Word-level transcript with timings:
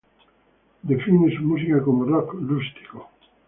Él 0.81 0.87
define 0.97 1.31
su 1.37 1.43
música 1.43 1.79
como 1.83 2.05
"Rock 2.05 2.33
Rústico". 2.33 3.11